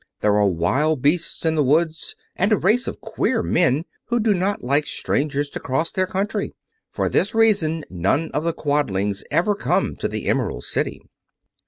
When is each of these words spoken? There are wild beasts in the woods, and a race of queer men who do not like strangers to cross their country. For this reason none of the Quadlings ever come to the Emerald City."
There 0.21 0.35
are 0.35 0.47
wild 0.47 1.03
beasts 1.03 1.45
in 1.45 1.53
the 1.53 1.63
woods, 1.63 2.15
and 2.35 2.51
a 2.51 2.57
race 2.57 2.87
of 2.87 3.01
queer 3.01 3.43
men 3.43 3.85
who 4.05 4.19
do 4.19 4.33
not 4.33 4.63
like 4.63 4.87
strangers 4.87 5.47
to 5.51 5.59
cross 5.59 5.91
their 5.91 6.07
country. 6.07 6.55
For 6.89 7.07
this 7.07 7.35
reason 7.35 7.85
none 7.87 8.31
of 8.33 8.43
the 8.43 8.51
Quadlings 8.53 9.23
ever 9.29 9.53
come 9.53 9.95
to 9.97 10.07
the 10.07 10.25
Emerald 10.27 10.63
City." 10.63 11.03